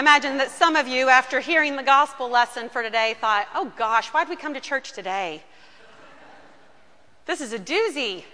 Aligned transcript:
I 0.00 0.02
imagine 0.02 0.38
that 0.38 0.50
some 0.50 0.76
of 0.76 0.88
you, 0.88 1.10
after 1.10 1.40
hearing 1.40 1.76
the 1.76 1.82
gospel 1.82 2.30
lesson 2.30 2.70
for 2.70 2.82
today, 2.82 3.14
thought, 3.20 3.46
oh 3.54 3.70
gosh, 3.76 4.08
why'd 4.08 4.30
we 4.30 4.36
come 4.36 4.54
to 4.54 4.60
church 4.60 4.92
today? 4.92 5.42
This 7.26 7.42
is 7.42 7.52
a 7.52 7.58
doozy. 7.58 8.24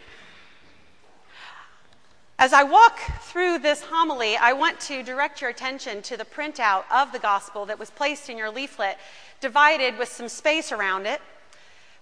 As 2.39 2.53
I 2.53 2.63
walk 2.63 3.01
through 3.23 3.59
this 3.59 3.83
homily, 3.83 4.37
I 4.37 4.53
want 4.53 4.79
to 4.83 5.03
direct 5.03 5.41
your 5.41 5.51
attention 5.51 6.03
to 6.03 6.17
the 6.17 6.25
printout 6.25 6.85
of 6.89 7.11
the 7.11 7.19
gospel 7.19 7.67
that 7.67 7.81
was 7.81 7.91
placed 7.91 8.31
in 8.31 8.39
your 8.39 8.53
leaflet, 8.53 8.97
divided 9.41 9.99
with 9.99 10.09
some 10.09 10.29
space 10.29 10.71
around 10.71 11.05
it, 11.05 11.21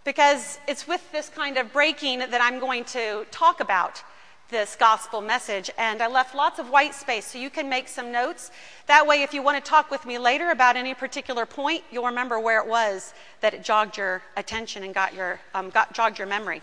because 0.04 0.58
it's 0.68 0.86
with 0.86 1.10
this 1.10 1.30
kind 1.30 1.56
of 1.56 1.72
breaking 1.72 2.18
that 2.18 2.42
I'm 2.42 2.60
going 2.60 2.84
to 2.84 3.24
talk 3.30 3.60
about 3.60 4.02
this 4.50 4.76
gospel 4.76 5.20
message. 5.20 5.70
And 5.78 6.02
I 6.02 6.06
left 6.06 6.34
lots 6.34 6.58
of 6.58 6.70
white 6.70 6.94
space 6.94 7.26
so 7.26 7.38
you 7.38 7.50
can 7.50 7.68
make 7.68 7.88
some 7.88 8.12
notes. 8.12 8.50
That 8.86 9.06
way, 9.06 9.22
if 9.22 9.34
you 9.34 9.42
want 9.42 9.62
to 9.62 9.68
talk 9.68 9.90
with 9.90 10.04
me 10.06 10.18
later 10.18 10.50
about 10.50 10.76
any 10.76 10.94
particular 10.94 11.46
point, 11.46 11.82
you'll 11.90 12.06
remember 12.06 12.38
where 12.38 12.60
it 12.60 12.66
was 12.66 13.14
that 13.40 13.54
it 13.54 13.64
jogged 13.64 13.96
your 13.96 14.22
attention 14.36 14.82
and 14.82 14.94
got 14.94 15.14
your, 15.14 15.40
um, 15.54 15.70
got, 15.70 15.92
jogged 15.92 16.18
your 16.18 16.28
memory. 16.28 16.62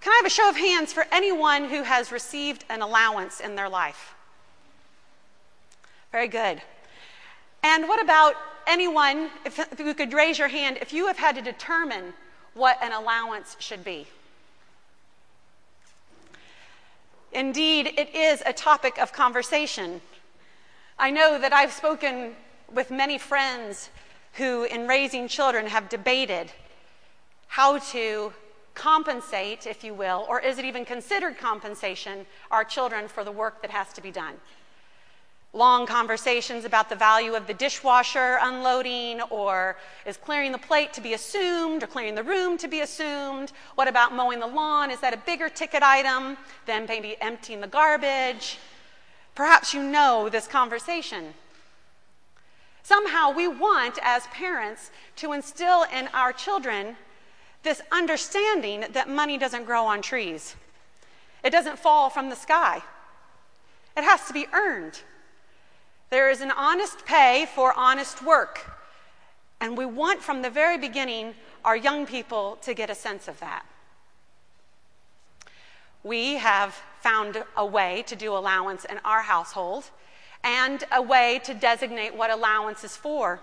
Can 0.00 0.12
I 0.12 0.16
have 0.16 0.26
a 0.26 0.30
show 0.30 0.48
of 0.48 0.56
hands 0.56 0.92
for 0.92 1.06
anyone 1.12 1.64
who 1.64 1.84
has 1.84 2.10
received 2.10 2.64
an 2.68 2.82
allowance 2.82 3.38
in 3.38 3.54
their 3.54 3.68
life? 3.68 4.14
Very 6.10 6.28
good. 6.28 6.60
And 7.62 7.86
what 7.86 8.02
about 8.02 8.34
anyone, 8.66 9.30
if, 9.44 9.58
if 9.58 9.78
you 9.78 9.94
could 9.94 10.12
raise 10.12 10.38
your 10.38 10.48
hand, 10.48 10.78
if 10.80 10.92
you 10.92 11.06
have 11.06 11.18
had 11.18 11.36
to 11.36 11.42
determine 11.42 12.14
what 12.54 12.82
an 12.82 12.92
allowance 12.92 13.56
should 13.60 13.84
be? 13.84 14.08
Indeed, 17.32 17.94
it 17.96 18.14
is 18.14 18.42
a 18.44 18.52
topic 18.52 18.98
of 18.98 19.12
conversation. 19.12 20.02
I 20.98 21.10
know 21.10 21.38
that 21.38 21.52
I've 21.52 21.72
spoken 21.72 22.36
with 22.72 22.90
many 22.90 23.16
friends 23.16 23.88
who, 24.34 24.64
in 24.64 24.86
raising 24.86 25.28
children, 25.28 25.66
have 25.66 25.88
debated 25.88 26.52
how 27.48 27.78
to 27.78 28.32
compensate, 28.74 29.66
if 29.66 29.82
you 29.82 29.94
will, 29.94 30.26
or 30.28 30.40
is 30.40 30.58
it 30.58 30.64
even 30.64 30.84
considered 30.84 31.38
compensation, 31.38 32.26
our 32.50 32.64
children 32.64 33.08
for 33.08 33.24
the 33.24 33.32
work 33.32 33.62
that 33.62 33.70
has 33.70 33.92
to 33.94 34.00
be 34.00 34.10
done. 34.10 34.34
Long 35.54 35.86
conversations 35.86 36.64
about 36.64 36.88
the 36.88 36.96
value 36.96 37.34
of 37.34 37.46
the 37.46 37.52
dishwasher 37.52 38.38
unloading, 38.40 39.20
or 39.28 39.76
is 40.06 40.16
clearing 40.16 40.50
the 40.50 40.56
plate 40.58 40.94
to 40.94 41.02
be 41.02 41.12
assumed, 41.12 41.82
or 41.82 41.86
clearing 41.86 42.14
the 42.14 42.22
room 42.22 42.56
to 42.56 42.68
be 42.68 42.80
assumed? 42.80 43.52
What 43.74 43.86
about 43.86 44.14
mowing 44.14 44.40
the 44.40 44.46
lawn? 44.46 44.90
Is 44.90 45.00
that 45.00 45.12
a 45.12 45.18
bigger 45.18 45.50
ticket 45.50 45.82
item 45.82 46.38
than 46.64 46.86
maybe 46.86 47.16
emptying 47.20 47.60
the 47.60 47.66
garbage? 47.66 48.58
Perhaps 49.34 49.74
you 49.74 49.82
know 49.82 50.30
this 50.30 50.46
conversation. 50.48 51.34
Somehow 52.82 53.30
we 53.30 53.46
want, 53.46 53.98
as 54.02 54.26
parents, 54.28 54.90
to 55.16 55.32
instill 55.32 55.84
in 55.84 56.08
our 56.14 56.32
children 56.32 56.96
this 57.62 57.82
understanding 57.92 58.86
that 58.92 59.08
money 59.08 59.36
doesn't 59.36 59.64
grow 59.64 59.84
on 59.84 60.00
trees, 60.02 60.56
it 61.44 61.50
doesn't 61.50 61.78
fall 61.78 62.08
from 62.08 62.30
the 62.30 62.36
sky, 62.36 62.82
it 63.96 64.02
has 64.02 64.26
to 64.26 64.32
be 64.32 64.46
earned. 64.54 65.02
There 66.12 66.28
is 66.28 66.42
an 66.42 66.50
honest 66.50 67.06
pay 67.06 67.46
for 67.54 67.72
honest 67.72 68.22
work. 68.22 68.70
And 69.62 69.78
we 69.78 69.86
want 69.86 70.20
from 70.20 70.42
the 70.42 70.50
very 70.50 70.76
beginning 70.76 71.32
our 71.64 71.74
young 71.74 72.04
people 72.04 72.58
to 72.60 72.74
get 72.74 72.90
a 72.90 72.94
sense 72.94 73.28
of 73.28 73.40
that. 73.40 73.64
We 76.04 76.34
have 76.34 76.74
found 77.00 77.42
a 77.56 77.64
way 77.64 78.04
to 78.08 78.14
do 78.14 78.36
allowance 78.36 78.84
in 78.84 78.98
our 79.06 79.22
household 79.22 79.84
and 80.44 80.84
a 80.92 81.00
way 81.00 81.40
to 81.44 81.54
designate 81.54 82.14
what 82.14 82.30
allowance 82.30 82.84
is 82.84 82.94
for. 82.94 83.40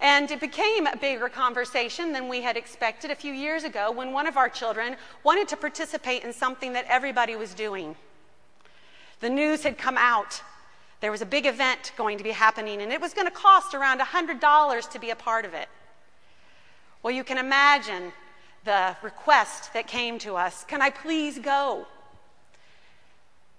And 0.00 0.28
it 0.32 0.40
became 0.40 0.88
a 0.88 0.96
bigger 0.96 1.28
conversation 1.28 2.10
than 2.10 2.28
we 2.28 2.42
had 2.42 2.56
expected 2.56 3.12
a 3.12 3.14
few 3.14 3.32
years 3.32 3.62
ago 3.62 3.92
when 3.92 4.12
one 4.12 4.26
of 4.26 4.36
our 4.36 4.48
children 4.48 4.96
wanted 5.22 5.46
to 5.46 5.56
participate 5.56 6.24
in 6.24 6.32
something 6.32 6.72
that 6.72 6.86
everybody 6.88 7.36
was 7.36 7.54
doing. 7.54 7.94
The 9.20 9.30
news 9.30 9.62
had 9.62 9.78
come 9.78 9.96
out. 9.96 10.42
There 11.04 11.12
was 11.12 11.20
a 11.20 11.26
big 11.26 11.44
event 11.44 11.92
going 11.98 12.16
to 12.16 12.24
be 12.24 12.30
happening, 12.30 12.80
and 12.80 12.90
it 12.90 12.98
was 12.98 13.12
going 13.12 13.26
to 13.26 13.30
cost 13.30 13.74
around 13.74 14.00
$100 14.00 14.90
to 14.90 14.98
be 14.98 15.10
a 15.10 15.14
part 15.14 15.44
of 15.44 15.52
it. 15.52 15.68
Well, 17.02 17.12
you 17.12 17.22
can 17.22 17.36
imagine 17.36 18.10
the 18.64 18.96
request 19.02 19.74
that 19.74 19.86
came 19.86 20.18
to 20.20 20.36
us 20.36 20.64
Can 20.64 20.80
I 20.80 20.88
please 20.88 21.38
go? 21.38 21.86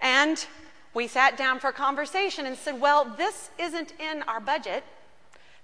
And 0.01 0.44
we 0.95 1.07
sat 1.07 1.38
down 1.38 1.59
for 1.59 1.67
a 1.67 1.72
conversation 1.72 2.47
and 2.47 2.57
said, 2.57 2.81
Well, 2.81 3.13
this 3.16 3.51
isn't 3.59 3.94
in 4.00 4.23
our 4.23 4.39
budget 4.39 4.83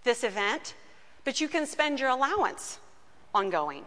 this 0.04 0.24
event, 0.24 0.76
but 1.24 1.42
you 1.42 1.48
can 1.48 1.66
spend 1.66 2.00
your 2.00 2.10
allowance 2.10 2.78
on 3.34 3.50
going. 3.50 3.86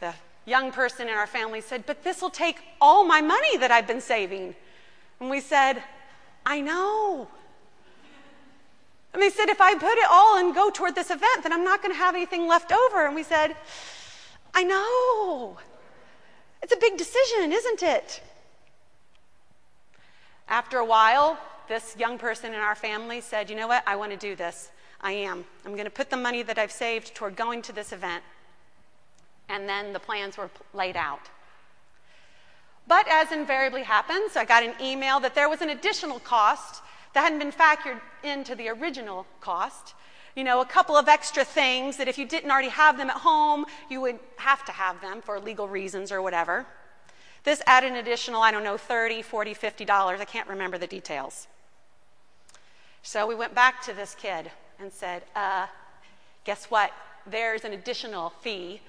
The 0.00 0.14
young 0.44 0.72
person 0.72 1.06
in 1.06 1.14
our 1.14 1.28
family 1.28 1.60
said, 1.60 1.86
But 1.86 2.02
this 2.02 2.20
will 2.20 2.30
take 2.30 2.56
all 2.80 3.04
my 3.04 3.20
money 3.20 3.56
that 3.58 3.70
I've 3.70 3.86
been 3.86 4.00
saving. 4.00 4.56
And 5.20 5.30
we 5.30 5.40
said, 5.40 5.82
I 6.44 6.60
know. 6.60 7.28
And 9.12 9.22
they 9.22 9.30
said, 9.30 9.48
If 9.48 9.60
I 9.60 9.74
put 9.74 9.96
it 9.96 10.06
all 10.10 10.38
and 10.38 10.54
go 10.54 10.70
toward 10.70 10.94
this 10.94 11.10
event, 11.10 11.42
then 11.42 11.52
I'm 11.52 11.64
not 11.64 11.82
going 11.82 11.92
to 11.92 11.98
have 11.98 12.14
anything 12.14 12.48
left 12.48 12.72
over. 12.72 13.06
And 13.06 13.14
we 13.14 13.22
said, 13.22 13.56
I 14.52 14.64
know. 14.64 15.56
It's 16.62 16.72
a 16.72 16.78
big 16.78 16.96
decision, 16.96 17.52
isn't 17.52 17.82
it? 17.82 18.22
After 20.48 20.78
a 20.78 20.84
while, 20.84 21.38
this 21.68 21.96
young 21.98 22.18
person 22.18 22.52
in 22.52 22.60
our 22.60 22.74
family 22.74 23.20
said, 23.20 23.48
You 23.48 23.56
know 23.56 23.68
what? 23.68 23.84
I 23.86 23.96
want 23.96 24.12
to 24.12 24.18
do 24.18 24.34
this. 24.34 24.70
I 25.00 25.12
am. 25.12 25.44
I'm 25.64 25.72
going 25.72 25.84
to 25.84 25.90
put 25.90 26.10
the 26.10 26.16
money 26.16 26.42
that 26.42 26.58
I've 26.58 26.72
saved 26.72 27.14
toward 27.14 27.36
going 27.36 27.62
to 27.62 27.72
this 27.72 27.92
event. 27.92 28.24
And 29.48 29.68
then 29.68 29.92
the 29.92 30.00
plans 30.00 30.38
were 30.38 30.50
laid 30.72 30.96
out. 30.96 31.28
But 32.86 33.06
as 33.08 33.32
invariably 33.32 33.82
happens, 33.82 34.36
I 34.36 34.44
got 34.44 34.62
an 34.62 34.74
email 34.80 35.20
that 35.20 35.34
there 35.34 35.48
was 35.48 35.62
an 35.62 35.70
additional 35.70 36.18
cost 36.18 36.82
that 37.14 37.22
hadn't 37.22 37.38
been 37.38 37.52
factored 37.52 38.00
into 38.22 38.54
the 38.54 38.68
original 38.68 39.26
cost. 39.40 39.94
You 40.36 40.44
know, 40.44 40.60
a 40.60 40.66
couple 40.66 40.96
of 40.96 41.08
extra 41.08 41.44
things 41.44 41.96
that 41.96 42.08
if 42.08 42.18
you 42.18 42.26
didn't 42.26 42.50
already 42.50 42.68
have 42.68 42.98
them 42.98 43.08
at 43.08 43.18
home, 43.18 43.66
you 43.88 44.00
would 44.00 44.18
have 44.36 44.64
to 44.66 44.72
have 44.72 45.00
them 45.00 45.22
for 45.22 45.38
legal 45.38 45.68
reasons 45.68 46.10
or 46.10 46.20
whatever. 46.20 46.66
This 47.44 47.62
added 47.66 47.92
an 47.92 47.98
additional, 47.98 48.42
I 48.42 48.50
don't 48.50 48.64
know, 48.64 48.76
30, 48.76 49.22
40, 49.22 49.54
50 49.54 49.84
dollars. 49.84 50.20
I 50.20 50.24
can't 50.24 50.48
remember 50.48 50.76
the 50.76 50.86
details. 50.86 51.46
So 53.02 53.26
we 53.26 53.34
went 53.34 53.54
back 53.54 53.82
to 53.84 53.92
this 53.92 54.16
kid 54.18 54.50
and 54.80 54.92
said, 54.92 55.22
uh, 55.36 55.66
guess 56.44 56.66
what? 56.66 56.90
There's 57.26 57.64
an 57.64 57.74
additional 57.74 58.30
fee, 58.30 58.80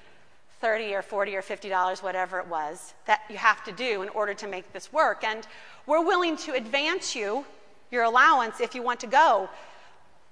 30 0.61 0.95
or 0.95 1.01
40 1.01 1.35
or 1.35 1.41
50 1.41 1.69
dollars, 1.69 2.01
whatever 2.01 2.39
it 2.39 2.47
was, 2.47 2.93
that 3.05 3.21
you 3.29 3.37
have 3.37 3.63
to 3.65 3.71
do 3.71 4.01
in 4.01 4.09
order 4.09 4.33
to 4.33 4.47
make 4.47 4.71
this 4.73 4.91
work. 4.91 5.23
And 5.23 5.45
we're 5.85 6.03
willing 6.03 6.37
to 6.37 6.53
advance 6.53 7.15
you 7.15 7.45
your 7.91 8.03
allowance 8.03 8.59
if 8.59 8.75
you 8.75 8.81
want 8.81 8.99
to 9.01 9.07
go. 9.07 9.49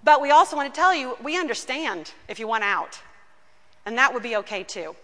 But 0.03 0.21
we 0.21 0.31
also 0.31 0.55
want 0.55 0.73
to 0.73 0.79
tell 0.79 0.93
you 0.93 1.17
we 1.23 1.37
understand 1.37 2.13
if 2.27 2.39
you 2.39 2.47
want 2.47 2.63
out. 2.63 2.99
And 3.85 3.97
that 3.97 4.13
would 4.13 4.23
be 4.23 4.35
okay 4.37 4.63
too. 4.63 4.95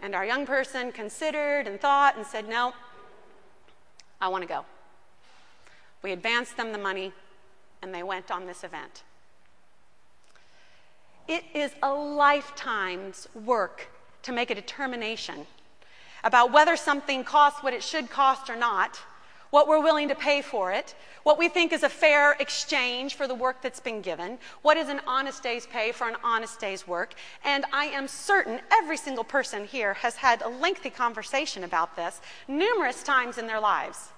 And 0.00 0.14
our 0.14 0.24
young 0.24 0.46
person 0.46 0.92
considered 0.92 1.66
and 1.66 1.80
thought 1.80 2.16
and 2.16 2.26
said, 2.26 2.48
No, 2.48 2.74
I 4.20 4.28
want 4.28 4.42
to 4.42 4.48
go. 4.48 4.64
We 6.02 6.12
advanced 6.12 6.56
them 6.56 6.72
the 6.72 6.78
money, 6.78 7.12
and 7.82 7.94
they 7.94 8.02
went 8.02 8.30
on 8.30 8.46
this 8.46 8.62
event. 8.62 9.02
It 11.28 11.44
is 11.54 11.72
a 11.82 11.92
lifetime's 11.92 13.28
work 13.34 13.88
to 14.22 14.32
make 14.32 14.50
a 14.50 14.54
determination 14.54 15.46
about 16.22 16.52
whether 16.52 16.76
something 16.76 17.24
costs 17.24 17.62
what 17.62 17.72
it 17.72 17.82
should 17.82 18.10
cost 18.10 18.48
or 18.48 18.56
not, 18.56 19.00
what 19.50 19.68
we're 19.68 19.82
willing 19.82 20.08
to 20.08 20.14
pay 20.14 20.42
for 20.42 20.72
it, 20.72 20.94
what 21.22 21.38
we 21.38 21.48
think 21.48 21.72
is 21.72 21.82
a 21.82 21.88
fair 21.88 22.32
exchange 22.40 23.14
for 23.14 23.26
the 23.26 23.34
work 23.34 23.62
that's 23.62 23.80
been 23.80 24.00
given, 24.00 24.38
what 24.62 24.76
is 24.76 24.88
an 24.88 25.00
honest 25.06 25.42
day's 25.42 25.66
pay 25.66 25.92
for 25.92 26.08
an 26.08 26.16
honest 26.22 26.60
day's 26.60 26.86
work. 26.86 27.14
And 27.44 27.64
I 27.72 27.86
am 27.86 28.06
certain 28.08 28.60
every 28.72 28.96
single 28.96 29.24
person 29.24 29.64
here 29.64 29.94
has 29.94 30.16
had 30.16 30.42
a 30.42 30.48
lengthy 30.48 30.90
conversation 30.90 31.64
about 31.64 31.96
this 31.96 32.20
numerous 32.46 33.02
times 33.02 33.38
in 33.38 33.46
their 33.46 33.60
lives. 33.60 34.10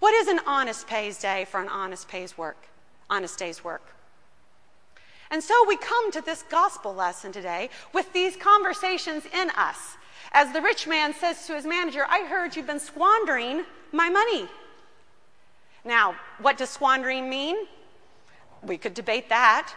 What 0.00 0.14
is 0.14 0.28
an 0.28 0.40
honest 0.46 0.86
pays 0.86 1.18
day 1.18 1.46
for 1.46 1.60
an 1.60 1.68
honest 1.68 2.08
pays 2.08 2.36
work? 2.36 2.68
Honest 3.08 3.38
day's 3.38 3.64
work. 3.64 3.94
And 5.34 5.42
so 5.42 5.66
we 5.66 5.76
come 5.76 6.12
to 6.12 6.20
this 6.20 6.44
gospel 6.48 6.94
lesson 6.94 7.32
today 7.32 7.68
with 7.92 8.12
these 8.12 8.36
conversations 8.36 9.24
in 9.34 9.50
us. 9.56 9.96
As 10.30 10.52
the 10.52 10.62
rich 10.62 10.86
man 10.86 11.12
says 11.12 11.44
to 11.48 11.56
his 11.56 11.66
manager, 11.66 12.06
I 12.08 12.20
heard 12.20 12.54
you've 12.54 12.68
been 12.68 12.78
squandering 12.78 13.64
my 13.90 14.08
money. 14.08 14.46
Now, 15.84 16.14
what 16.38 16.56
does 16.56 16.70
squandering 16.70 17.28
mean? 17.28 17.56
We 18.62 18.78
could 18.78 18.94
debate 18.94 19.28
that. 19.30 19.74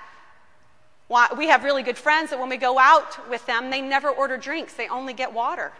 We 1.36 1.48
have 1.48 1.63
really 1.63 1.81
good 1.81 1.98
friends 1.98 2.30
that 2.30 2.39
when 2.39 2.50
we 2.50 2.57
go 2.57 2.77
out 2.77 3.27
with 3.27 3.44
them, 3.48 3.71
they 3.71 3.81
never 3.81 4.10
order 4.10 4.38
drinks, 4.38 4.75
they 4.75 4.88
only 4.88 5.13
get 5.13 5.33
water. 5.33 5.71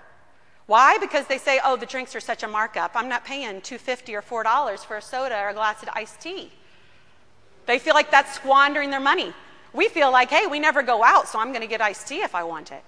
Why? 0.66 0.98
Because 0.98 1.28
they 1.28 1.38
say, 1.38 1.60
oh, 1.64 1.76
the 1.76 1.86
drinks 1.86 2.16
are 2.16 2.20
such 2.20 2.42
a 2.42 2.48
markup. 2.48 2.94
I'm 2.96 3.10
not 3.10 3.26
paying 3.26 3.62
$2.50 3.62 4.24
or 4.28 4.44
$4 4.44 4.80
for 4.80 4.98
a 4.98 5.02
soda 5.04 5.40
or 5.40 5.50
a 5.50 5.54
glass 5.54 5.84
of 5.84 5.90
iced 5.94 6.20
tea. 6.20 6.52
They 7.68 7.78
feel 7.78 7.94
like 7.94 8.10
that's 8.10 8.34
squandering 8.34 8.90
their 8.90 9.00
money. 9.00 9.36
We 9.74 9.90
feel 9.90 10.12
like, 10.12 10.30
hey, 10.30 10.48
we 10.48 10.60
never 10.60 10.82
go 10.82 11.04
out, 11.04 11.28
so 11.28 11.40
I'm 11.40 11.50
going 11.50 11.62
to 11.62 11.68
get 11.68 11.82
iced 11.82 12.08
tea 12.08 12.22
if 12.22 12.34
I 12.36 12.44
want 12.44 12.72
it. 12.72 12.84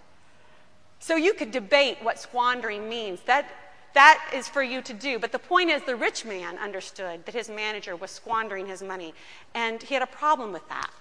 So 1.00 1.16
you 1.16 1.34
could 1.34 1.52
debate 1.52 1.98
what 2.02 2.20
squandering 2.20 2.90
means. 2.90 3.22
That, 3.22 3.50
that 3.94 4.32
is 4.34 4.48
for 4.48 4.62
you 4.62 4.82
to 4.82 4.94
do. 4.94 5.20
But 5.20 5.32
the 5.32 5.40
point 5.40 5.70
is, 5.70 5.82
the 5.84 5.96
rich 5.96 6.26
man 6.26 6.58
understood 6.58 7.26
that 7.26 7.34
his 7.34 7.50
manager 7.50 7.96
was 7.96 8.12
squandering 8.12 8.68
his 8.68 8.84
money, 8.84 9.14
and 9.54 9.82
he 9.82 9.94
had 9.94 10.04
a 10.04 10.08
problem 10.08 10.52
with 10.52 10.68
that. 10.70 10.92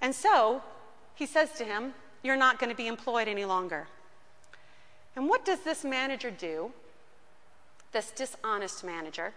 And 0.00 0.14
so 0.14 0.62
he 1.14 1.26
says 1.26 1.52
to 1.52 1.64
him, 1.64 1.94
You're 2.22 2.36
not 2.36 2.58
going 2.58 2.70
to 2.70 2.76
be 2.76 2.86
employed 2.86 3.28
any 3.28 3.44
longer. 3.44 3.88
And 5.16 5.28
what 5.28 5.44
does 5.44 5.60
this 5.60 5.84
manager 5.84 6.30
do? 6.30 6.72
This 7.92 8.10
dishonest 8.10 8.84
manager. 8.84 9.32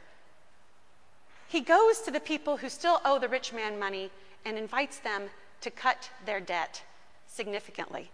He 1.48 1.62
goes 1.62 2.02
to 2.02 2.12
the 2.12 2.20
people 2.20 2.58
who 2.58 2.70
still 2.70 3.00
owe 3.06 3.20
the 3.20 3.30
rich 3.30 3.54
man 3.54 3.80
money 3.80 4.12
and 4.48 4.58
invites 4.58 5.00
them 5.00 5.24
to 5.62 5.70
cut 5.70 6.10
their 6.26 6.40
debt 6.40 6.84
significantly. 7.28 8.10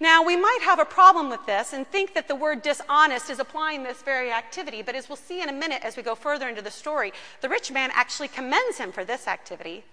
Now, 0.00 0.24
we 0.24 0.36
might 0.36 0.58
have 0.62 0.80
a 0.80 0.84
problem 0.84 1.30
with 1.30 1.46
this 1.46 1.72
and 1.72 1.86
think 1.86 2.14
that 2.14 2.26
the 2.26 2.34
word 2.34 2.62
dishonest 2.62 3.30
is 3.30 3.38
applying 3.38 3.84
this 3.84 4.02
very 4.02 4.32
activity, 4.32 4.82
but 4.82 4.96
as 4.96 5.08
we'll 5.08 5.16
see 5.16 5.40
in 5.40 5.48
a 5.48 5.52
minute 5.52 5.82
as 5.84 5.96
we 5.96 6.02
go 6.02 6.16
further 6.16 6.48
into 6.48 6.62
the 6.62 6.70
story, 6.70 7.12
the 7.40 7.48
rich 7.48 7.70
man 7.70 7.90
actually 7.94 8.28
commends 8.28 8.76
him 8.78 8.90
for 8.90 9.04
this 9.04 9.28
activity. 9.28 9.84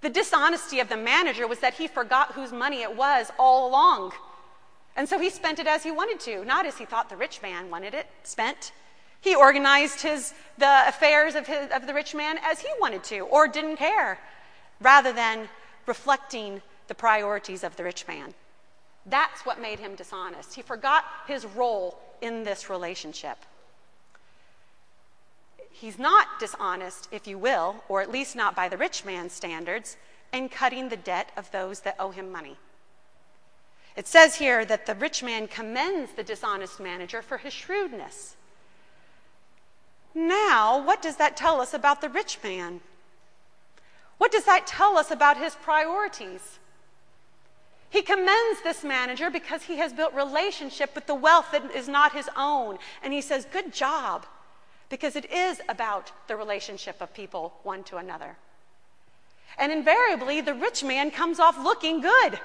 The 0.00 0.10
dishonesty 0.10 0.80
of 0.80 0.88
the 0.88 0.96
manager 0.96 1.46
was 1.46 1.60
that 1.60 1.74
he 1.74 1.86
forgot 1.86 2.32
whose 2.32 2.52
money 2.52 2.82
it 2.82 2.96
was 2.96 3.30
all 3.38 3.68
along. 3.68 4.12
And 4.96 5.08
so 5.08 5.18
he 5.18 5.30
spent 5.30 5.58
it 5.60 5.66
as 5.66 5.84
he 5.84 5.90
wanted 5.92 6.20
to, 6.20 6.44
not 6.44 6.66
as 6.66 6.78
he 6.78 6.84
thought 6.84 7.08
the 7.08 7.16
rich 7.16 7.40
man 7.40 7.70
wanted 7.70 7.94
it 7.94 8.08
spent. 8.24 8.72
He 9.24 9.34
organized 9.34 10.02
his, 10.02 10.34
the 10.58 10.86
affairs 10.86 11.34
of, 11.34 11.46
his, 11.46 11.70
of 11.70 11.86
the 11.86 11.94
rich 11.94 12.14
man 12.14 12.38
as 12.42 12.60
he 12.60 12.68
wanted 12.78 13.02
to, 13.04 13.20
or 13.20 13.48
didn't 13.48 13.78
care, 13.78 14.18
rather 14.82 15.14
than 15.14 15.48
reflecting 15.86 16.60
the 16.88 16.94
priorities 16.94 17.64
of 17.64 17.74
the 17.76 17.84
rich 17.84 18.06
man. 18.06 18.34
That's 19.06 19.46
what 19.46 19.58
made 19.58 19.78
him 19.78 19.94
dishonest. 19.94 20.52
He 20.52 20.60
forgot 20.60 21.06
his 21.26 21.46
role 21.46 21.98
in 22.20 22.44
this 22.44 22.68
relationship. 22.68 23.38
He's 25.70 25.98
not 25.98 26.38
dishonest, 26.38 27.08
if 27.10 27.26
you 27.26 27.38
will, 27.38 27.82
or 27.88 28.02
at 28.02 28.12
least 28.12 28.36
not 28.36 28.54
by 28.54 28.68
the 28.68 28.76
rich 28.76 29.06
man's 29.06 29.32
standards, 29.32 29.96
in 30.34 30.50
cutting 30.50 30.90
the 30.90 30.98
debt 30.98 31.30
of 31.34 31.50
those 31.50 31.80
that 31.80 31.96
owe 31.98 32.10
him 32.10 32.30
money. 32.30 32.58
It 33.96 34.06
says 34.06 34.34
here 34.34 34.66
that 34.66 34.84
the 34.84 34.94
rich 34.94 35.22
man 35.22 35.48
commends 35.48 36.12
the 36.12 36.22
dishonest 36.22 36.78
manager 36.78 37.22
for 37.22 37.38
his 37.38 37.54
shrewdness. 37.54 38.36
Now, 40.14 40.82
what 40.84 41.02
does 41.02 41.16
that 41.16 41.36
tell 41.36 41.60
us 41.60 41.74
about 41.74 42.00
the 42.00 42.08
rich 42.08 42.38
man? 42.42 42.80
What 44.18 44.30
does 44.30 44.44
that 44.44 44.66
tell 44.66 44.96
us 44.96 45.10
about 45.10 45.36
his 45.36 45.54
priorities? 45.56 46.58
He 47.90 48.02
commends 48.02 48.62
this 48.62 48.84
manager 48.84 49.30
because 49.30 49.64
he 49.64 49.76
has 49.76 49.92
built 49.92 50.14
relationship 50.14 50.94
with 50.94 51.06
the 51.06 51.14
wealth 51.14 51.46
that 51.52 51.70
is 51.72 51.88
not 51.88 52.12
his 52.12 52.28
own. 52.36 52.78
And 53.02 53.12
he 53.12 53.20
says, 53.20 53.46
Good 53.52 53.72
job, 53.72 54.26
because 54.88 55.16
it 55.16 55.30
is 55.30 55.60
about 55.68 56.12
the 56.28 56.36
relationship 56.36 57.00
of 57.00 57.14
people 57.14 57.54
one 57.62 57.84
to 57.84 57.96
another. 57.96 58.36
And 59.58 59.70
invariably, 59.70 60.40
the 60.40 60.54
rich 60.54 60.82
man 60.82 61.10
comes 61.10 61.38
off 61.38 61.56
looking 61.56 62.00
good 62.00 62.40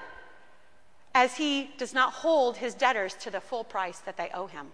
as 1.14 1.36
he 1.36 1.70
does 1.78 1.92
not 1.92 2.12
hold 2.12 2.56
his 2.56 2.74
debtors 2.74 3.14
to 3.14 3.30
the 3.30 3.40
full 3.40 3.64
price 3.64 3.98
that 4.00 4.16
they 4.16 4.30
owe 4.32 4.46
him. 4.46 4.68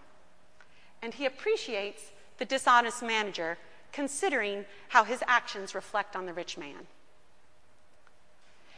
And 1.01 1.13
he 1.13 1.25
appreciates 1.25 2.11
the 2.37 2.45
dishonest 2.45 3.01
manager, 3.01 3.57
considering 3.91 4.65
how 4.89 5.03
his 5.03 5.23
actions 5.27 5.73
reflect 5.73 6.15
on 6.15 6.25
the 6.25 6.33
rich 6.33 6.57
man. 6.57 6.87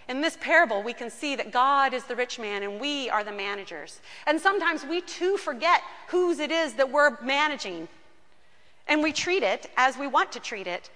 In 0.08 0.22
this 0.22 0.38
parable, 0.42 0.82
we 0.82 0.94
can 0.94 1.12
see 1.12 1.36
that 1.36 1.52
God 1.52 1.94
is 1.94 2.06
the 2.06 2.16
rich 2.16 2.40
man 2.40 2.64
and 2.64 2.80
we 2.80 3.10
are 3.10 3.24
the 3.24 3.32
managers. 3.32 4.02
And 4.26 4.42
sometimes 4.42 4.84
we 4.84 5.02
too 5.02 5.38
forget 5.38 5.82
whose 6.08 6.40
it 6.40 6.52
is 6.52 6.74
that 6.76 6.92
we're 6.92 7.20
managing. 7.22 7.88
And 8.88 9.04
we 9.04 9.12
treat 9.12 9.44
it 9.44 9.70
as 9.78 9.98
we 9.98 10.08
want 10.08 10.32
to 10.32 10.40
treat 10.40 10.66
it, 10.66 10.90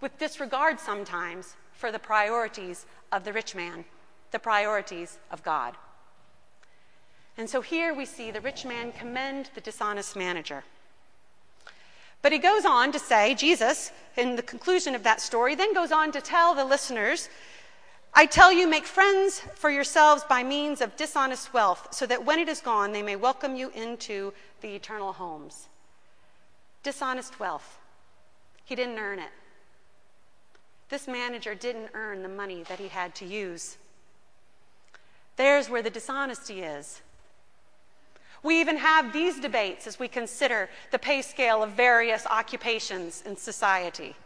with 0.00 0.18
disregard 0.18 0.80
sometimes 0.80 1.54
for 1.72 1.92
the 1.92 1.98
priorities 1.98 2.86
of 3.12 3.24
the 3.24 3.32
rich 3.32 3.54
man 3.54 3.84
the 4.30 4.38
priorities 4.38 5.18
of 5.30 5.42
God. 5.42 5.74
And 7.36 7.48
so 7.48 7.60
here 7.60 7.94
we 7.94 8.04
see 8.04 8.30
the 8.30 8.40
rich 8.40 8.64
man 8.64 8.92
commend 8.92 9.50
the 9.54 9.60
dishonest 9.60 10.16
manager. 10.16 10.64
But 12.22 12.32
he 12.32 12.38
goes 12.38 12.64
on 12.64 12.92
to 12.92 12.98
say, 12.98 13.34
Jesus, 13.34 13.92
in 14.16 14.36
the 14.36 14.42
conclusion 14.42 14.94
of 14.94 15.02
that 15.04 15.20
story, 15.20 15.54
then 15.54 15.72
goes 15.72 15.92
on 15.92 16.12
to 16.12 16.20
tell 16.20 16.54
the 16.54 16.64
listeners, 16.64 17.28
I 18.12 18.26
tell 18.26 18.52
you, 18.52 18.68
make 18.68 18.84
friends 18.84 19.40
for 19.54 19.70
yourselves 19.70 20.24
by 20.28 20.42
means 20.42 20.80
of 20.80 20.96
dishonest 20.96 21.54
wealth, 21.54 21.88
so 21.92 22.06
that 22.06 22.24
when 22.24 22.38
it 22.38 22.48
is 22.48 22.60
gone, 22.60 22.92
they 22.92 23.02
may 23.02 23.16
welcome 23.16 23.56
you 23.56 23.70
into 23.70 24.32
the 24.60 24.74
eternal 24.74 25.12
homes. 25.12 25.68
Dishonest 26.82 27.38
wealth. 27.40 27.78
He 28.64 28.74
didn't 28.74 28.98
earn 28.98 29.18
it. 29.18 29.30
This 30.88 31.06
manager 31.06 31.54
didn't 31.54 31.90
earn 31.94 32.22
the 32.22 32.28
money 32.28 32.64
that 32.64 32.80
he 32.80 32.88
had 32.88 33.14
to 33.16 33.24
use. 33.24 33.78
There's 35.36 35.70
where 35.70 35.82
the 35.82 35.90
dishonesty 35.90 36.62
is. 36.62 37.00
We 38.42 38.60
even 38.60 38.78
have 38.78 39.12
these 39.12 39.38
debates 39.38 39.86
as 39.86 39.98
we 39.98 40.08
consider 40.08 40.68
the 40.90 40.98
pay 40.98 41.22
scale 41.22 41.62
of 41.62 41.70
various 41.70 42.26
occupations 42.26 43.22
in 43.26 43.36
society. 43.36 44.16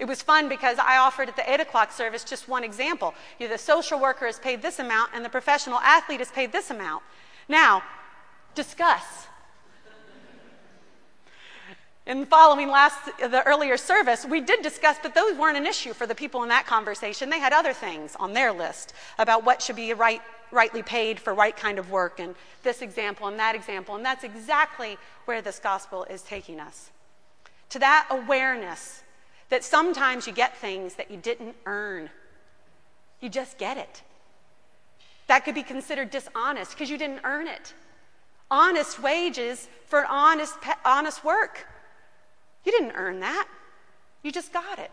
It 0.00 0.08
was 0.08 0.22
fun 0.22 0.48
because 0.48 0.78
I 0.78 0.96
offered 0.96 1.28
at 1.28 1.36
the 1.36 1.52
8 1.52 1.60
o'clock 1.60 1.92
service 1.92 2.24
just 2.24 2.48
one 2.48 2.64
example. 2.64 3.14
You 3.38 3.46
know, 3.46 3.52
the 3.52 3.58
social 3.58 4.00
worker 4.00 4.26
is 4.26 4.38
paid 4.38 4.62
this 4.62 4.78
amount 4.78 5.12
and 5.14 5.24
the 5.24 5.28
professional 5.28 5.78
athlete 5.78 6.22
is 6.22 6.30
paid 6.30 6.52
this 6.52 6.70
amount. 6.70 7.02
Now, 7.48 7.82
discuss. 8.54 9.26
In 12.10 12.26
following 12.26 12.68
last 12.68 12.98
the 13.18 13.46
earlier 13.46 13.76
service, 13.76 14.26
we 14.26 14.40
did 14.40 14.62
discuss, 14.62 14.96
but 15.00 15.14
those 15.14 15.38
weren't 15.38 15.56
an 15.56 15.64
issue 15.64 15.92
for 15.92 16.08
the 16.08 16.14
people 16.14 16.42
in 16.42 16.48
that 16.48 16.66
conversation. 16.66 17.30
They 17.30 17.38
had 17.38 17.52
other 17.52 17.72
things 17.72 18.16
on 18.18 18.32
their 18.32 18.50
list 18.50 18.94
about 19.16 19.44
what 19.44 19.62
should 19.62 19.76
be 19.76 19.94
right, 19.94 20.20
rightly 20.50 20.82
paid 20.82 21.20
for 21.20 21.32
right 21.32 21.56
kind 21.56 21.78
of 21.78 21.92
work, 21.92 22.18
and 22.18 22.34
this 22.64 22.82
example 22.82 23.28
and 23.28 23.38
that 23.38 23.54
example. 23.54 23.94
And 23.94 24.04
that's 24.04 24.24
exactly 24.24 24.98
where 25.26 25.40
this 25.40 25.60
gospel 25.60 26.02
is 26.10 26.22
taking 26.22 26.58
us. 26.58 26.90
To 27.68 27.78
that 27.78 28.08
awareness 28.10 29.04
that 29.48 29.62
sometimes 29.62 30.26
you 30.26 30.32
get 30.32 30.56
things 30.56 30.94
that 30.94 31.12
you 31.12 31.16
didn't 31.16 31.54
earn. 31.64 32.10
You 33.20 33.28
just 33.28 33.56
get 33.56 33.76
it. 33.76 34.02
That 35.28 35.44
could 35.44 35.54
be 35.54 35.62
considered 35.62 36.10
dishonest 36.10 36.72
because 36.72 36.90
you 36.90 36.98
didn't 36.98 37.20
earn 37.22 37.46
it. 37.46 37.72
Honest 38.50 39.00
wages 39.00 39.68
for 39.86 40.04
honest, 40.06 40.54
honest 40.84 41.24
work. 41.24 41.68
You 42.64 42.72
didn't 42.72 42.92
earn 42.92 43.20
that, 43.20 43.48
you 44.22 44.30
just 44.32 44.52
got 44.52 44.78
it. 44.78 44.90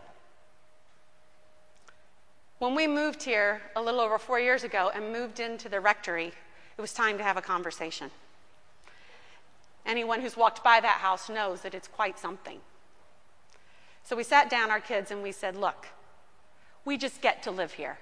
When 2.58 2.74
we 2.74 2.86
moved 2.86 3.22
here 3.22 3.62
a 3.76 3.82
little 3.82 4.00
over 4.00 4.18
four 4.18 4.40
years 4.40 4.64
ago 4.64 4.90
and 4.92 5.12
moved 5.12 5.38
into 5.38 5.68
the 5.68 5.80
rectory, 5.80 6.32
it 6.76 6.80
was 6.80 6.92
time 6.92 7.18
to 7.18 7.24
have 7.24 7.36
a 7.36 7.42
conversation. 7.42 8.10
Anyone 9.86 10.20
who's 10.20 10.36
walked 10.36 10.64
by 10.64 10.80
that 10.80 10.98
house 10.98 11.28
knows 11.30 11.62
that 11.62 11.74
it's 11.74 11.88
quite 11.88 12.18
something. 12.18 12.60
So 14.02 14.16
we 14.16 14.24
sat 14.24 14.50
down, 14.50 14.70
our 14.70 14.80
kids, 14.80 15.10
and 15.10 15.22
we 15.22 15.32
said, 15.32 15.56
Look, 15.56 15.88
we 16.84 16.96
just 16.96 17.20
get 17.20 17.42
to 17.44 17.50
live 17.50 17.72
here. 17.72 17.98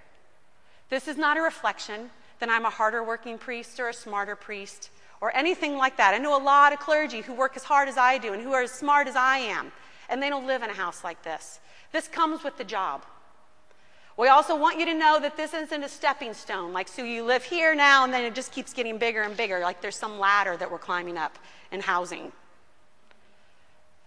This 0.89 1.09
is 1.09 1.17
not 1.17 1.37
a 1.37 1.43
reflection 1.43 2.11
that 2.39 2.49
I'm 2.49 2.65
a 2.65 2.71
harder 2.71 3.03
working 3.03 3.39
priest 3.39 3.81
or 3.81 3.89
a 3.89 3.95
smarter 3.95 4.37
priest 4.37 4.91
or 5.21 5.35
anything 5.35 5.77
like 5.77 5.97
that. 5.97 6.15
I 6.15 6.19
know 6.19 6.37
a 6.37 6.43
lot 6.43 6.73
of 6.73 6.79
clergy 6.79 7.21
who 7.21 7.33
work 7.35 7.57
as 7.57 7.65
hard 7.65 7.89
as 7.89 7.97
I 7.97 8.19
do 8.19 8.33
and 8.33 8.43
who 8.43 8.53
are 8.53 8.63
as 8.63 8.71
smart 8.71 9.09
as 9.09 9.17
I 9.17 9.39
am, 9.39 9.73
and 10.09 10.23
they 10.23 10.29
don't 10.29 10.47
live 10.47 10.63
in 10.63 10.71
a 10.71 10.75
house 10.75 11.03
like 11.03 11.23
this. 11.23 11.61
This 11.93 12.09
comes 12.09 12.45
with 12.45 12.59
the 12.59 12.65
job. 12.65 13.05
We 14.17 14.29
also 14.29 14.57
want 14.57 14.79
you 14.79 14.87
to 14.87 14.95
know 14.95 15.19
that 15.21 15.37
this 15.37 15.53
isn't 15.53 15.83
a 15.83 15.89
stepping 15.89 16.33
stone. 16.33 16.73
Like, 16.73 16.89
so 16.89 17.05
you 17.05 17.23
live 17.23 17.45
here 17.45 17.75
now, 17.75 18.05
and 18.05 18.13
then 18.13 18.25
it 18.25 18.35
just 18.35 18.51
keeps 18.51 18.73
getting 18.73 18.97
bigger 18.99 19.23
and 19.23 19.37
bigger, 19.37 19.61
like 19.61 19.81
there's 19.81 19.97
some 19.97 20.19
ladder 20.19 20.57
that 20.57 20.71
we're 20.71 20.79
climbing 20.79 21.19
up 21.19 21.39
in 21.71 21.81
housing. 21.81 22.33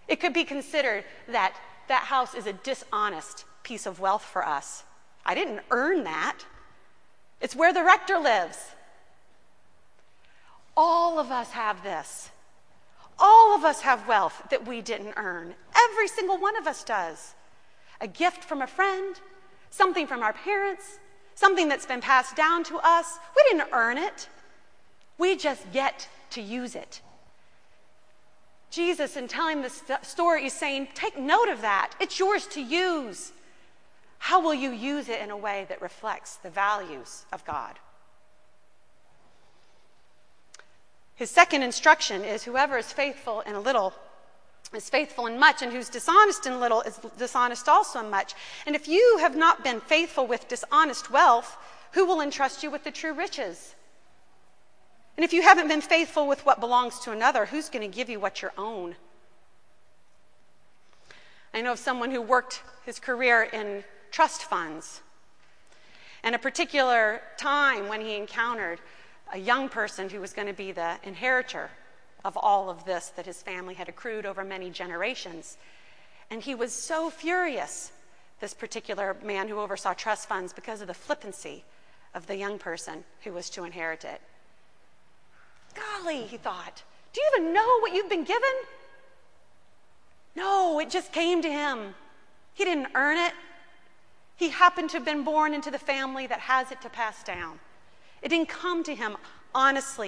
It 0.08 0.20
could 0.20 0.34
be 0.34 0.44
considered 0.44 1.04
that 1.28 1.56
that 1.88 2.04
house 2.04 2.34
is 2.34 2.48
a 2.48 2.54
dishonest 2.54 3.46
piece 3.62 3.86
of 3.86 4.00
wealth 4.00 4.24
for 4.24 4.46
us. 4.46 4.84
I 5.26 5.36
didn't 5.36 5.62
earn 5.70 6.04
that. 6.06 6.40
It's 7.42 7.56
where 7.56 7.74
the 7.74 7.84
rector 7.84 8.20
lives. 8.20 8.58
All 10.76 11.20
of 11.20 11.32
us 11.32 11.52
have 11.52 11.84
this. 11.84 12.30
All 13.18 13.56
of 13.56 13.66
us 13.66 13.82
have 13.82 14.08
wealth 14.08 14.42
that 14.50 14.66
we 14.66 14.82
didn't 14.82 15.14
earn. 15.18 15.54
Every 15.90 16.08
single 16.08 16.38
one 16.38 16.56
of 16.56 16.68
us 16.68 16.84
does. 16.84 17.36
A 18.00 18.08
gift 18.08 18.46
from 18.46 18.62
a 18.62 18.68
friend, 18.68 19.20
something 19.70 20.08
from 20.08 20.24
our 20.24 20.32
parents, 20.32 21.00
something 21.36 21.68
that's 21.68 21.86
been 21.86 22.02
passed 22.02 22.36
down 22.36 22.64
to 22.66 22.78
us. 22.78 23.20
We 23.36 23.44
didn't 23.50 23.70
earn 23.74 23.98
it. 23.98 24.30
We 25.18 25.36
just 25.36 25.70
get 25.74 26.08
to 26.32 26.42
use 26.42 26.76
it. 26.76 27.02
Jesus, 28.70 29.18
in 29.18 29.28
telling 29.28 29.62
this 29.62 29.84
story, 30.04 30.46
is 30.46 30.54
saying, 30.54 30.90
Take 30.94 31.18
note 31.18 31.50
of 31.50 31.62
that. 31.62 31.94
It's 32.00 32.20
yours 32.20 32.46
to 32.48 32.62
use. 32.62 33.34
How 34.20 34.40
will 34.40 34.54
you 34.54 34.72
use 34.72 35.10
it 35.10 35.22
in 35.22 35.32
a 35.32 35.38
way 35.38 35.66
that 35.70 35.82
reflects 35.82 36.36
the 36.36 36.50
values 36.50 37.26
of 37.34 37.44
God? 37.46 37.80
His 41.16 41.32
second 41.32 41.64
instruction 41.64 42.24
is 42.24 42.44
whoever 42.44 42.78
is 42.78 42.94
faithful 42.94 43.42
in 43.42 43.56
a 43.56 43.60
little 43.60 43.94
is 44.74 44.90
faithful 44.90 45.26
in 45.26 45.40
much, 45.40 45.62
and 45.62 45.72
who's 45.72 45.90
dishonest 45.90 46.46
in 46.46 46.60
little 46.60 46.82
is 46.82 47.00
dishonest 47.18 47.68
also 47.68 48.00
in 48.02 48.10
much. 48.10 48.36
And 48.68 48.76
if 48.76 48.88
you 48.88 49.18
have 49.20 49.36
not 49.36 49.64
been 49.64 49.82
faithful 49.82 50.28
with 50.28 50.48
dishonest 50.48 51.10
wealth, 51.10 51.58
who 51.94 52.06
will 52.06 52.22
entrust 52.22 52.62
you 52.62 52.70
with 52.70 52.84
the 52.84 52.92
true 52.92 53.14
riches? 53.14 53.74
And 55.18 55.24
if 55.26 55.34
you 55.34 55.42
haven't 55.42 55.68
been 55.68 55.82
faithful 55.82 56.28
with 56.28 56.46
what 56.46 56.60
belongs 56.60 57.00
to 57.00 57.12
another, 57.12 57.48
who's 57.48 57.68
going 57.68 57.90
to 57.90 57.94
give 57.94 58.10
you 58.10 58.20
what 58.20 58.42
you 58.42 58.50
own? 58.58 58.96
I 61.54 61.62
know 61.62 61.72
of 61.72 61.80
someone 61.80 62.12
who 62.12 62.22
worked 62.22 62.62
his 62.86 63.00
career 63.00 63.44
in 63.44 63.84
trust 64.12 64.44
funds. 64.44 65.02
And 66.24 66.36
a 66.36 66.40
particular 66.40 67.22
time 67.38 67.88
when 67.88 68.02
he 68.02 68.16
encountered 68.16 68.80
a 69.32 69.38
young 69.38 69.70
person 69.70 70.10
who 70.10 70.20
was 70.20 70.34
going 70.34 70.48
to 70.48 70.54
be 70.54 70.72
the 70.72 70.98
inheritor 71.04 71.70
of 72.26 72.36
all 72.36 72.70
of 72.70 72.84
this 72.86 73.10
that 73.16 73.26
his 73.26 73.42
family 73.42 73.74
had 73.74 73.88
accrued 73.88 74.26
over 74.26 74.44
many 74.44 74.70
generations. 74.70 75.58
And 76.30 76.42
he 76.42 76.56
was 76.56 76.74
so 76.74 77.10
furious, 77.10 77.92
this 78.40 78.54
particular 78.54 79.16
man 79.24 79.48
who 79.48 79.60
oversaw 79.60 79.94
trust 79.94 80.28
funds, 80.28 80.52
because 80.52 80.82
of 80.82 80.88
the 80.88 80.94
flippancy 80.94 81.64
of 82.14 82.28
the 82.28 82.36
young 82.36 82.58
person 82.58 83.04
who 83.24 83.32
was 83.32 83.50
to 83.52 83.64
inherit 83.64 84.04
it. 84.04 84.22
Golly, 85.76 86.24
he 86.24 86.38
thought, 86.38 86.84
do 87.14 87.22
you 87.22 87.32
even 87.38 87.54
know 87.54 87.80
what 87.80 87.94
you've 87.94 88.10
been 88.10 88.24
given? 88.24 88.50
No, 90.36 90.80
it 90.80 90.90
just 90.90 91.12
came 91.12 91.42
to 91.42 91.50
him. 91.50 91.96
He 92.54 92.66
didn't 92.66 92.90
earn 92.96 93.18
it. 93.18 93.34
He 94.40 94.48
happened 94.48 94.90
to 94.92 94.98
have 94.98 95.06
been 95.06 95.26
born 95.26 95.54
into 95.54 95.70
the 95.70 95.78
family 95.78 96.26
that 96.26 96.40
has 96.40 96.72
it 96.72 96.82
to 96.84 96.90
pass 96.90 97.24
down. 97.24 97.60
It 98.22 98.30
didn't 98.30 98.48
come 98.48 98.84
to 98.86 98.96
him 98.96 99.18
honestly. 99.54 100.08